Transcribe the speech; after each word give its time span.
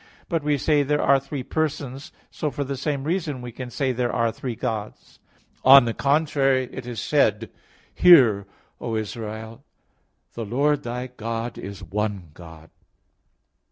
But 0.29 0.41
we 0.41 0.57
say 0.57 0.81
there 0.81 1.03
are 1.03 1.19
three 1.19 1.43
persons. 1.43 2.11
So 2.31 2.49
for 2.49 2.63
the 2.63 2.75
same 2.75 3.03
reason 3.03 3.39
we 3.39 3.51
can 3.51 3.69
say 3.69 3.91
there 3.91 4.11
are 4.11 4.31
"three 4.31 4.55
Gods." 4.55 5.19
On 5.63 5.85
the 5.85 5.93
contrary, 5.93 6.67
It 6.73 6.87
is 6.87 6.99
said 6.99 7.39
(Deut. 7.41 7.49
6:4): 7.51 7.57
"Hear, 8.01 8.45
O 8.79 8.95
Israel, 8.95 9.63
the 10.33 10.43
Lord 10.43 10.81
thy 10.81 11.05
God 11.05 11.59
is 11.59 11.83
one 11.83 12.29
God." 12.33 12.71